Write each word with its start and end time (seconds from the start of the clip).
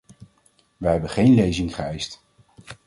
Wij 0.77 0.91
hebben 0.91 1.09
geen 1.09 1.33
lezing 1.33 1.75
geëist. 1.75 2.21